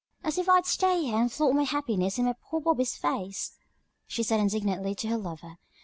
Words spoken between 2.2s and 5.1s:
poor Bobby's face!" she said indignantly to